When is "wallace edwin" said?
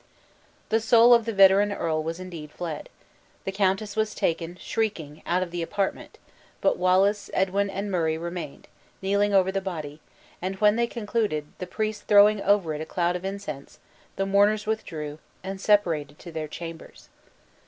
6.79-7.69